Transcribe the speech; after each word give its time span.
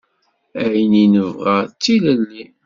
Ayen 0.63 0.93
i 1.03 1.05
nebɣa 1.13 1.57
d 1.69 1.71
tilelli. 1.81 2.43